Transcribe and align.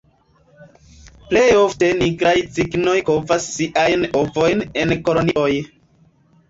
Plej 1.33 1.43
ofte 1.57 1.91
Nigraj 2.01 2.33
cignoj 2.57 2.97
kovas 3.11 3.49
siajn 3.61 4.09
ovojn 4.25 4.69
en 4.85 4.97
kolonioj. 5.09 5.51